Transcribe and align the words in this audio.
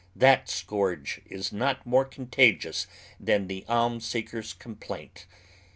That 0.15 0.49
scourge 0.49 1.21
is 1.27 1.53
not 1.53 1.85
more 1.85 2.05
contagious 2.05 2.87
than 3.19 3.47
tlie 3.47 3.67
ahns 3.67 4.01
seeker's 4.01 4.51
com 4.53 4.75
plaint. 4.75 5.27